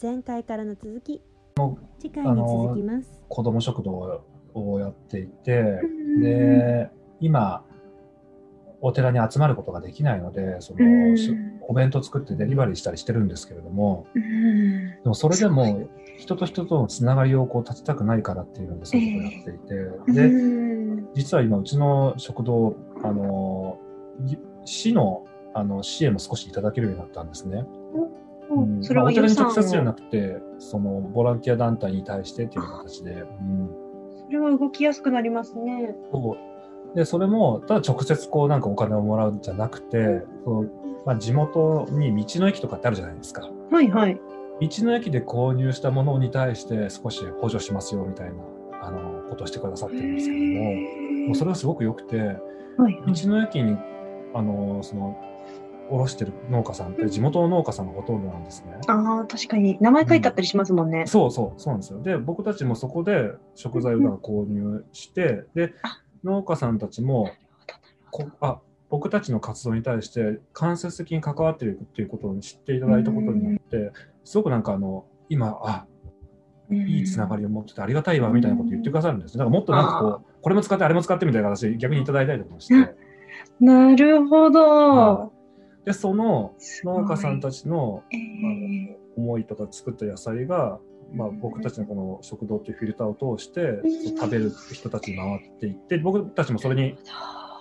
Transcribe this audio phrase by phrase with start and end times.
[0.00, 1.20] 前回からの続き。
[1.98, 3.20] 次回に続きます。
[3.28, 4.22] 子ども食堂
[4.54, 5.80] をやっていて
[6.20, 6.88] で
[7.20, 7.64] 今
[8.80, 10.78] お寺に集まることができないのでその
[11.62, 14.06] お弁当作ってデリバリーしたりしてるんですけれども
[15.02, 23.80] でもそれでも人と人とのつながりをこう立てたくないからっていうのでそういうことをやっていて、で実は今うちの食堂あの
[24.64, 25.24] 市の
[25.54, 27.64] あの支援も少しいただけるようになったんですね。
[28.50, 33.70] うん、それは、まあ、お寺に直接じゃなくてそのボランティア団体に対してっていう形で、うん、
[34.26, 35.94] それは動きやすくなりますね。
[36.12, 36.36] そ
[36.94, 36.96] う。
[36.96, 40.64] でそれもただ直接こうなんかお金をもらうんじゃなくてその、
[41.04, 43.50] まあ、地元に道の駅とかってあるじゃないですか。
[43.70, 44.20] はいはい。
[44.60, 48.42] 道の駅で購入したものに対して少し補助しますよみたいな
[48.82, 52.38] あのことをしてくださってるんですけどももうそれはすごく良くて、はい
[52.78, 53.76] はい、道の駅に
[54.34, 55.16] あのその
[55.90, 58.78] 卸してる農家さんって地元の農家さんがほとんどなんですね。
[58.86, 59.78] ああ、確かに。
[59.80, 61.00] 名前書いてあったりしますもんね。
[61.00, 62.02] うん、そうそう、そうなんですよ。
[62.02, 65.74] で、僕たちもそこで食材を購入して、で、
[66.24, 67.30] 農家さんたちも
[68.10, 73.92] こあ、僕たちの活動に対して間接的に関わっているということを知っていただいたことによって、
[74.24, 75.86] すごくなんかあの、今、あ、
[76.70, 79.34] いいつながりを持っててありがたいわみたいなこと言ってくださるんです。
[79.34, 82.94] だからもっとなんかこう、これも使ってあれも使ってみたいな形で逆にいただいたりとかして。
[83.60, 85.32] なるほど。
[85.88, 90.80] でその農家さんたちの、えー、思いとか作った野菜が、
[91.14, 93.80] まあ、僕たちのこの食堂っていうフィルターを通して、
[94.18, 96.98] 食べる人たちに回っていって僕たちもそれに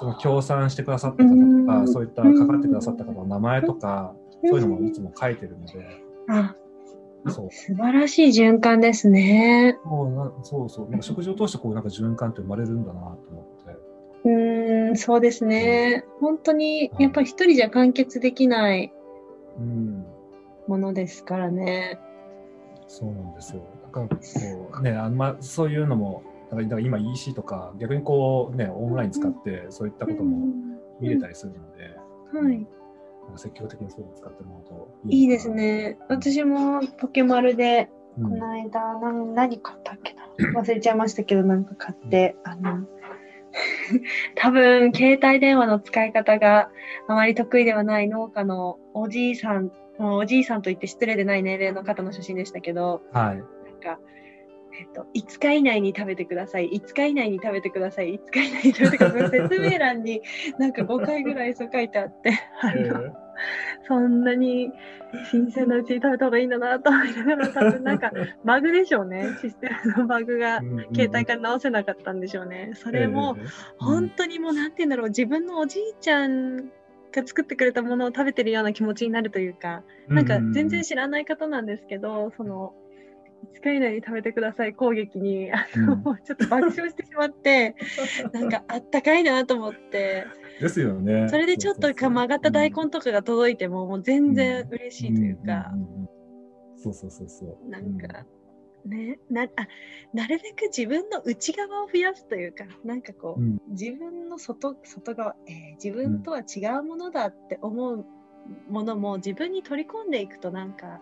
[0.00, 4.16] その協賛してくださった方とか、そういったかかってくださった方の名前とか、
[4.48, 5.86] そういうのもいつも書いてるので。
[6.28, 6.56] あ
[7.28, 9.78] そう素晴らしい循環ですね。
[9.84, 10.90] そうそうそう。
[10.90, 13.58] なんか食事を通してこうなんか循環って生まれるんだなと思って。
[14.24, 14.57] うん、
[14.96, 16.04] そうですね。
[16.20, 18.92] 本当に、やっぱり一人じゃ完結できない
[20.66, 21.98] ものですからね。
[22.86, 23.62] そうなんですよ。
[23.82, 24.16] だからこ
[24.78, 30.46] うね、あんまそういうのも、だから今 EC とか逆にこうね、オンライン使ってそういったことも
[31.00, 31.96] 見れたりするので、
[32.46, 32.66] はい。
[33.36, 35.98] 積極的にそういうの使ってもらうといいですね。
[36.08, 40.60] 私もポケマルで、この間、うん、何買ったっけな？
[40.62, 42.86] 忘れちゃいましたけど、なんか買って、あの、
[44.36, 46.70] 多分、携帯電話の使い方が
[47.08, 53.36] あまり得意ではない農家のおじいさん、もうおじいさんと言って失礼でない年齢の方の写真でしたけど、はい。
[53.36, 53.44] なん
[53.80, 54.00] か、
[54.78, 60.22] えっと、5日以内に食べてください、5日以内に食べてください、5日以内に食べてください、説明欄に
[60.58, 62.30] なんか5回ぐらいそう書いてあって、
[62.60, 63.12] あの、
[63.88, 64.70] そんなに
[65.30, 68.12] 新鮮なうちに食べた方がいいんだなと思いながら、多分なんか
[68.44, 69.26] バグでしょうね。
[69.40, 70.60] システムのバグが
[70.94, 72.72] 携帯から直せなかったんでしょうね。
[72.74, 73.36] それも、
[73.78, 76.56] 本当にもうなんて言うんだろう、自分のおじいちゃん
[77.12, 82.74] が作ってくれたものを食べてるような気持ちになるというか、なんか全然知らない方なんですけど、その、
[83.54, 85.50] 5日以内に食べてください攻撃に。
[85.52, 87.74] あの、うん、ちょっと爆笑してしまって
[88.32, 90.26] なんかあったかいなと思って。
[90.60, 91.28] ですよね。
[91.28, 95.72] それでちょっと曲がった大根とかが届いても、もう全然嬉しいというか、
[96.78, 98.24] そうそうそうそうなんか、
[98.86, 99.48] ね、なあ
[100.12, 108.06] なるべく自分の内側を増やすというかなんかこう、うん、自分の外外側、えー、自分とは違うものだって思う
[108.70, 111.00] ものも自分に取り込んでいくとなんか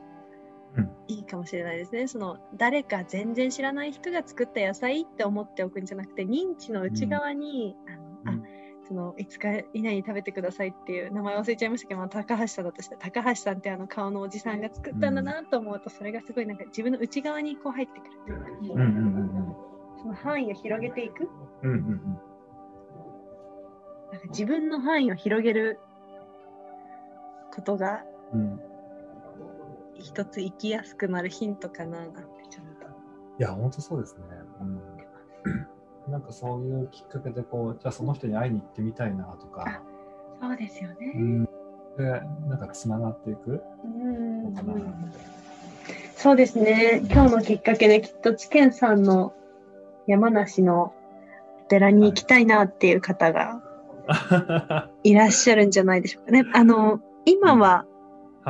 [1.09, 2.07] いいかもしれないですね。
[2.07, 7.77] その誰か全然知らない人が作った野菜って思っておくんじゃなくて認知の内側に、
[8.25, 8.47] うん、あの、うん、あ
[8.89, 18.13] その5日以内に食べてくださいっていう名前忘れちゃいましたけど、まあ、高橋さんだとして高橋さんってあの顔のおじさんが作ったんだなと思うと、それがすごいなんか自分の内側にこう入ってくる
[18.61, 19.57] というか、うんうんうん、
[20.01, 21.29] その範囲を広げていく、
[21.63, 22.19] うんうんうん、
[24.13, 25.81] なんか自分の範囲を広げる
[27.53, 28.61] ことが、うん
[30.01, 32.19] 一つ生きやすくなるヒントかななんて
[32.51, 32.87] ちょっと。
[33.39, 34.23] いや、本当そうですね。
[34.61, 34.81] うん、
[36.13, 39.83] なんかそういうきっかけでこう、じゃあその人に会いに行ってみたいなとか。
[40.41, 41.13] そうですよね。
[41.15, 41.51] うん、で、
[42.49, 44.75] なんかつながっていくのかな
[46.17, 47.03] そうですね。
[47.11, 49.35] 今日のきっかけできっと知見さんの
[50.07, 50.95] 山梨の
[51.69, 53.63] 寺に行きたいなっていう方が
[55.03, 56.45] いらっしゃるんじゃないでしょうかね。
[56.55, 57.87] あの、今は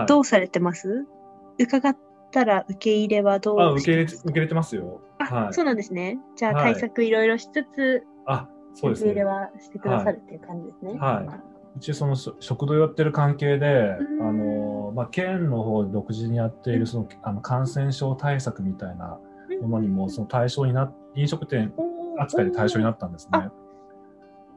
[0.07, 1.16] どうされてます、はい
[1.59, 1.97] 伺っ
[2.31, 5.01] たら受け入れはどうあ受け入れ受け入れてますよ。
[5.19, 6.19] はい、そうなんですね。
[6.37, 10.99] じゃあ対策いろいろしつつ、あそうです、ね、受け入れはしてくださるっていう感じですね。
[10.99, 11.57] はい。
[11.79, 19.19] 一応その食堂やってる関係で、あのまあ、県の方で独自にやっているそのあの感染症対策みたいな
[19.61, 21.73] ものにもその対象にな飲食店
[22.19, 23.49] 扱いで対象になったんですね。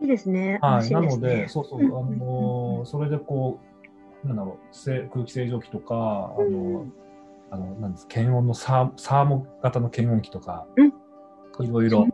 [0.01, 0.60] いいですね。
[0.62, 0.90] はい。
[0.90, 3.69] なので、そうそう、あのそれでこう、
[4.24, 5.98] なんだろう空気清浄機とかあ
[6.42, 6.86] の
[7.51, 10.94] あの、なんです、検温のサーサーモ型の検温器とか、うん
[11.62, 12.07] いろいろ、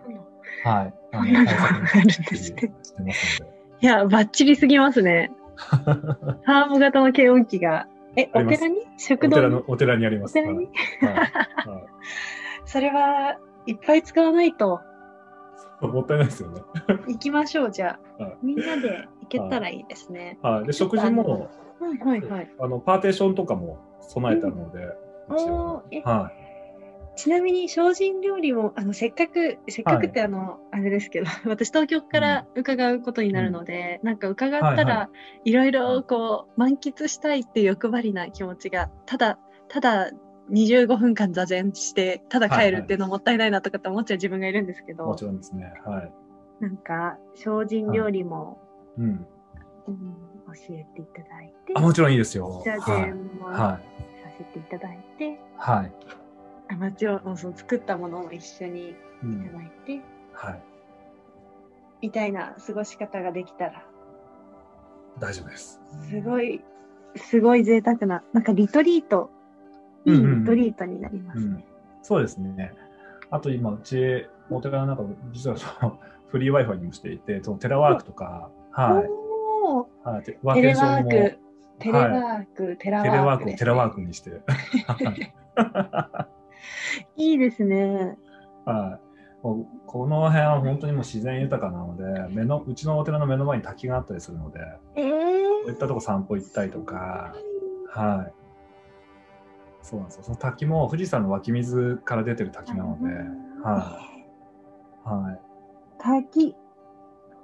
[0.64, 0.94] はい。
[1.12, 1.46] あの、
[1.86, 3.12] 対策してますので。
[3.82, 5.32] いや、バッチリすぎますね。
[5.56, 7.88] ハーモ型の検温器が。
[8.16, 8.78] え、お寺に？
[8.98, 9.56] 食堂に？
[9.68, 10.34] おお寺にあります。
[12.66, 13.38] それは
[13.68, 14.82] いっぱい使わないと。
[15.82, 16.62] もったいないですよね。
[17.08, 18.24] 行きましょう、じゃあ。
[18.24, 20.38] はいみんなで行けたらいいですね。
[20.42, 20.66] はい。
[20.66, 21.50] で、食事も、
[21.80, 22.52] はいはいはい。
[22.60, 24.80] あの、パーテーションとかも備えてあるので、
[25.30, 26.32] 一応おーえは
[27.16, 35.10] ちなみに精進料理もあのせっかくせっかくってあの、あれですけど 私東京から伺うことになるので、なんか伺ったはいはら
[35.46, 39.40] いろいろこう満喫したいっていう欲張りな気持ちがただ
[39.70, 40.12] ただ
[40.52, 44.96] 25分間座禅してただ帰るっていうのもったいないなとかって思っちゃう自分がいるんですけい。
[44.96, 45.74] ど、もちろんですね。
[45.86, 46.14] はい。
[46.60, 48.60] なんか精進料理も、
[48.98, 49.06] うん。
[49.88, 50.16] うん
[50.48, 52.62] 教えていただいてあ、もちろんいいですよ。
[52.66, 53.06] 座はい。
[53.06, 53.82] 禅もさはい。
[54.38, 55.92] せていただいて、はい。
[56.70, 60.02] あもちろんその作ったものも一緒にういんただいて、
[60.34, 60.62] はい。
[62.02, 63.86] みたいな過ごし方ができたら、
[65.20, 65.82] 大丈夫です。
[66.10, 66.62] すごい、
[67.16, 69.30] すごい贅沢な、なんかリトリート、
[70.06, 71.66] いいリトリートになりますね。
[72.02, 72.74] そうですね。
[73.32, 79.04] あと今、うち、お寺の中で、実はその、フリー Wi-Fi にもしていて、そのテラワークとか、は
[80.04, 80.08] い。
[80.08, 81.40] はい、テレワーク、
[81.80, 84.42] テレワーク、テラテレワワークテラワークにして、
[84.86, 86.28] は
[87.16, 88.18] いいいですね。
[88.66, 89.46] はい。
[89.46, 94.60] もうこの辺は本当にもう自然豊かなので、目のうちのお寺の目の前に滝があったりするので、
[94.96, 95.08] えこ
[95.68, 97.34] ういーったとこ散歩行ったりとか、
[97.88, 98.34] はい。
[99.82, 100.24] そうなんですよ。
[100.24, 103.06] その滝も富士山の湧き水から出てる滝なので、
[103.64, 104.02] は
[105.06, 105.08] い。
[105.08, 105.40] はい。
[106.00, 106.56] 滝、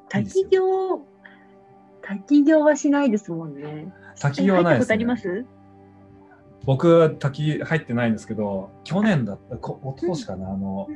[0.10, 0.98] 滝よ。
[0.98, 1.06] 行、
[2.20, 3.94] 滝行はしないですもんね。
[4.20, 5.46] 滝行はないです、ね。
[6.66, 10.88] 僕、滝入ってないんですけど、去年だった、こ一昨年かな、あの、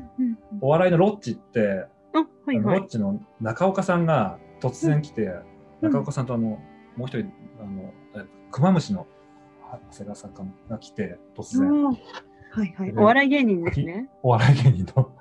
[0.61, 2.79] お笑いのロッチって、あ、はいはい。
[2.79, 6.57] ロッチの中岡さんが突然来て、うん中岡さんとあの、
[6.95, 9.01] もう一人、あの、えクマムシの
[9.61, 10.33] は長谷川さん
[10.69, 11.97] が来て、突然、うん
[12.55, 12.93] はいはい。
[12.95, 14.09] お笑い芸人ですね。
[14.23, 15.11] お笑い芸人の、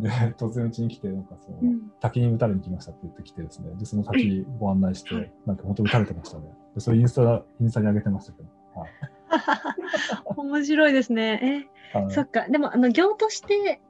[0.00, 6.44] で、突然うちに来て、なんかその、うん滝に打たれに来ましたって言ってきてですね、で、その滝ご案内しはいて、なんか本当打たれてましたね。
[6.74, 8.48] で、それインスタ、インスタに上げてましたけど。
[8.80, 8.90] はい
[10.24, 11.68] 面白いですね。
[11.94, 12.48] え、はいそっか。
[12.48, 13.80] でも、あの、行として、はい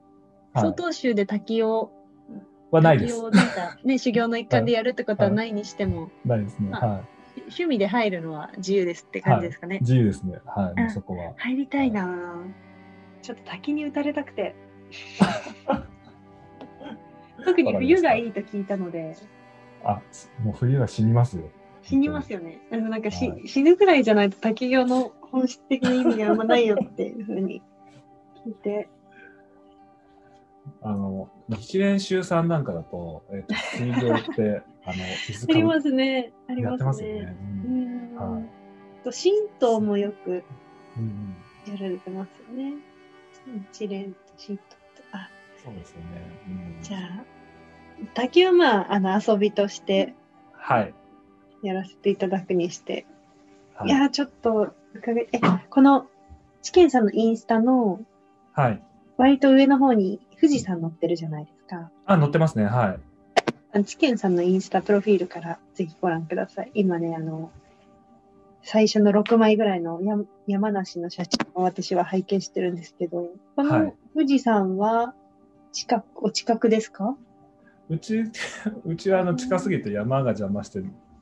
[0.61, 1.93] 曹洞宗で滝を、
[2.71, 3.15] はないです。
[3.15, 6.71] 滝をなんかね、 修行の一環でやるってことはないにしても、ないですね。
[6.73, 7.05] あは
[7.43, 9.77] 趣味で入るのは自由ですって感じですかね。
[9.77, 9.81] い。
[9.81, 10.39] 自由ですね。
[10.45, 10.91] はい。
[10.91, 11.35] そこは。
[11.37, 12.69] 入りたいなぁ
[13.23, 14.55] ちょっと滝に打たれたくて。
[17.45, 19.17] 特に冬がいいと聞いたので、
[19.85, 20.01] あ、
[20.43, 21.51] もう冬は死にますよ。
[21.83, 22.61] 死にますよね。
[22.71, 27.63] でもなんかし、はい死ぬくらいじゃないと滝行の本質的な意味があんまないよっていうふうに
[28.45, 28.89] 聞いて。
[30.83, 34.97] あの、日蓮宗さんなんかだと、えっ、と、水上って、 あの、
[35.27, 36.33] 水ありまかすね。
[36.47, 37.13] ありまますね。
[37.15, 37.37] ね。
[37.65, 38.17] ううんん。
[38.17, 38.59] はい
[39.05, 40.45] と神道もよく
[40.97, 41.35] うん
[41.67, 41.73] うん。
[41.73, 42.75] やられてますよね。
[43.73, 44.63] 一連と神道
[45.69, 46.07] そうですよね。
[46.49, 47.25] うんじゃあ、
[48.15, 50.15] 滝はまあ、あの、遊びとして
[50.53, 50.95] はい。
[51.63, 53.07] やらせていただくにして。
[53.75, 53.91] はいい。
[53.93, 54.75] やー、ちょっと
[55.33, 55.41] え、
[55.71, 56.07] この、
[56.63, 58.01] チキンさんのインスタの、
[58.53, 58.83] はい。
[59.17, 61.91] 割と上の方に富士山載ってるじゃないですか。
[62.07, 62.65] あ、乗ってますね。
[62.65, 62.99] は
[63.75, 63.85] い。
[63.85, 66.71] チキンさんのインスタプロフィールからぜひご覧ください。
[66.75, 67.51] 今ね、あの、
[68.63, 70.17] 最初の6枚ぐらいのや
[70.47, 75.15] 山梨の写真を私は拝見してるんですけど、このはい富士山は
[75.73, 77.17] 近く、お近くですか？
[77.89, 78.21] うち、
[78.85, 80.81] うちはあの近すぎて山が邪魔して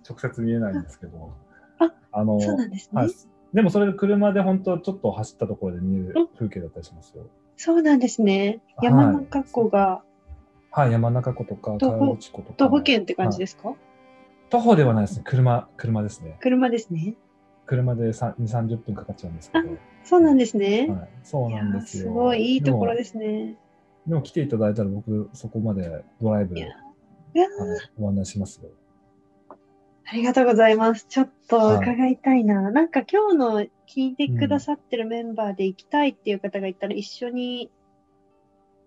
[0.09, 1.33] 直接見えないんですけど、
[1.79, 3.01] ああの、そうなんですね。
[3.03, 3.11] はい。
[3.55, 7.27] でもそれで車で本当ちょっと走ったところで見える風景だったりしますよ。
[7.57, 8.61] そうなんですね。
[8.77, 10.03] はい山中湖が
[10.71, 12.55] はい、山中湖とか、徒歩川口湖とか。
[12.59, 13.75] 徒歩圏って感じですか、
[14.51, 15.23] 徒歩ではないですね。
[15.25, 16.37] 車、車ですね。
[16.41, 17.15] 車ですね。
[17.65, 19.69] 車で2、30分かかっちゃうんですけど。
[20.05, 20.89] そうなんですね。
[20.91, 22.03] はい、そうなんですよ。
[22.05, 23.57] すごいいいところでですね。
[24.07, 24.11] も。
[24.11, 26.87] でも来ていただいたら僕、そこまでドライブ、いやはい
[27.35, 27.47] いや
[27.99, 28.71] ご案内しますよ。
[30.09, 31.07] ありがとうございます。
[31.09, 32.71] ちょっとはい伺いたいな。
[32.71, 37.71] なんか今日の聞いてくださってるメンバーで行きたいっていう方がいたら一緒に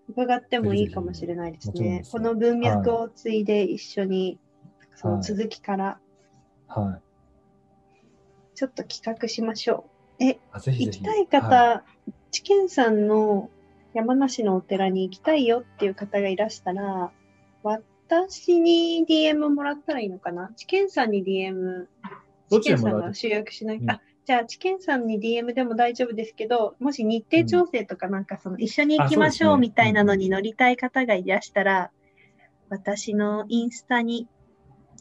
[0.08, 4.38] 伺ってもいいかもしれないですねこの文脈を継いで一緒に、
[4.96, 5.98] その続きから
[6.68, 8.56] はい。
[8.56, 9.86] ちょっと企画しましょ
[10.20, 10.24] う。
[10.24, 11.00] え、あぜひぜひ。
[11.00, 11.82] 行きたい方、は
[12.30, 13.50] 知見さんの
[13.94, 17.10] 山梨のお寺に行きたいよっていう方がいらしたら、
[17.62, 20.52] 私に DM もらったらいいのかな？
[20.56, 21.86] 知見さんに DM、
[22.50, 23.90] 知見さんが集約しない、うん。
[23.90, 31.90] あ、じゃあ、知見さんに DM でも大丈夫ですけど、もし日程調整とかなんかその一緒に行きましょうみたいなのに乗りたい方がいらしたら、
[32.68, 34.28] 私のインスタに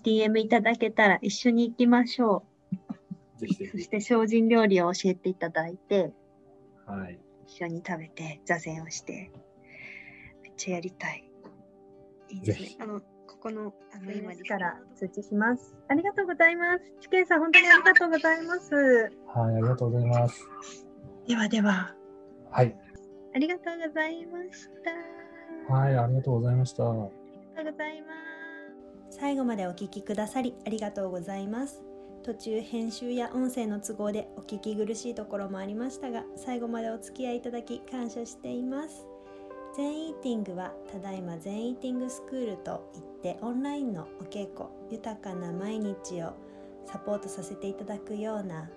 [0.04, 2.44] DM いただけたら一緒に行きましょ
[3.42, 3.48] う。
[3.48, 6.12] そして精進料理を教えていただいて、
[6.86, 7.20] はい。
[7.50, 9.32] 一緒に食べて、座禅をして、
[10.44, 11.24] めっちゃやりたい。
[12.30, 12.78] いいですね。
[12.80, 15.76] あの、ここの、あの、今から通知します。
[15.88, 16.84] ありがとうございます。
[17.02, 18.76] チケンさん、本当にありがとうございます。
[18.76, 20.48] はい、ありがとうございます。
[21.28, 21.96] ではでは。
[22.52, 22.78] はい。
[23.36, 24.70] ありがとうございまし
[25.68, 25.74] た。
[25.74, 26.84] はい、ありがとうございました。
[26.84, 28.08] ありがとうございま
[29.12, 29.18] す。
[29.18, 31.89] 最後までお聞きくださりありがとうございます。
[32.30, 39.08] 途中編集や音声の都合でお聞き苦しいところもありましたが最後までお付き合いいただき感謝しています。
[39.76, 46.34] 全イーティングはただいま全イーティングスクールといってオンラインのお稽古豊かな毎日を
[46.86, 48.70] サポートさせていただくような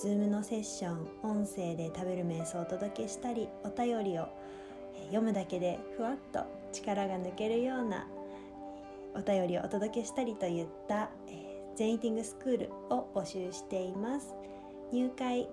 [0.00, 4.28] Zoom のセッション音声で食べる瞑想をお届けしたりお便りを
[5.06, 8.06] 読むだけでふわっと力が抜けるような
[9.16, 11.10] お便りをお届けしたりといった、
[11.80, 14.34] 全イティングスクールを募集しています。
[14.92, 15.48] 入会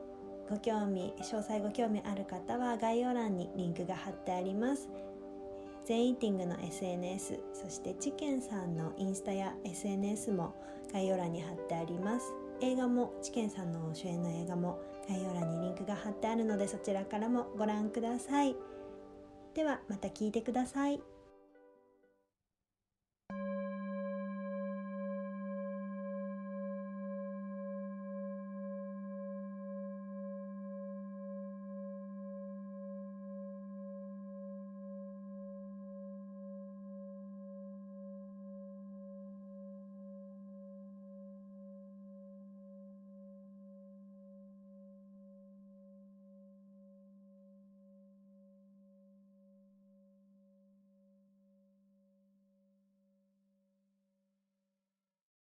[0.50, 4.90] ご興味詳細ご興味ある方は概要欄にリンクが貼ってあります。
[5.86, 10.54] 全イティングの SNS そしてチケンさんのインスタや SNS も
[10.92, 12.34] 概要欄に貼ってあります。
[12.60, 18.54] 映画もチケンさんの主演の映画も概要欄にリンクが貼ってあるのでそちらからもご覧ください。
[19.54, 21.02] ではまた聞いてください。